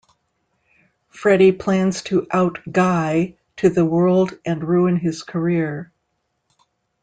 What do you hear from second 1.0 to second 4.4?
Freddie plans to out Guy to the world